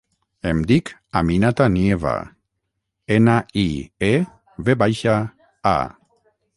[0.51, 0.87] Em dic
[1.21, 2.15] Aminata Nieva:
[3.19, 3.69] ena, i,
[4.11, 4.13] e,
[4.69, 5.19] ve baixa,
[5.79, 5.81] a.